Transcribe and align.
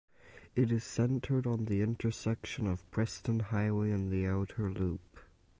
It 0.55 0.71
is 0.71 0.83
centered 0.83 1.45
on 1.45 1.65
the 1.65 1.83
intersection 1.83 2.65
of 2.65 2.89
Preston 2.89 3.39
Highway 3.39 3.91
and 3.91 4.11
the 4.11 4.25
Outer 4.25 4.71
Loop. 4.71 5.19